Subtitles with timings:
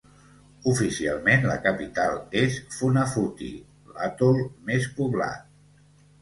[0.69, 3.51] Oficialment la capital és Funafuti,
[3.99, 5.47] l'atol més poblat.